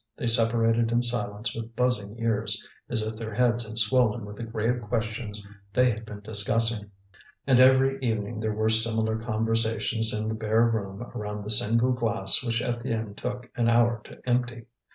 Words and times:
They 0.17 0.25
separated 0.25 0.91
in 0.91 1.03
silence 1.03 1.53
with 1.53 1.75
buzzing 1.75 2.17
ears, 2.17 2.67
as 2.89 3.03
if 3.05 3.17
their 3.17 3.35
heads 3.35 3.67
had 3.67 3.77
swollen 3.77 4.25
with 4.25 4.37
the 4.37 4.41
grave 4.43 4.81
questions 4.81 5.45
they 5.73 5.91
had 5.91 6.07
been 6.07 6.21
discussing. 6.21 6.89
And 7.45 7.59
every 7.59 7.99
evening 8.01 8.39
there 8.39 8.51
were 8.51 8.69
similar 8.69 9.19
conversations 9.19 10.11
in 10.11 10.27
the 10.27 10.33
bare 10.33 10.65
room 10.65 11.03
around 11.13 11.43
the 11.43 11.51
single 11.51 11.91
glass 11.91 12.43
which 12.43 12.61
Étienne 12.63 13.15
took 13.15 13.51
an 13.55 13.69
hour 13.69 14.01
to 14.05 14.19
empty. 14.27 14.65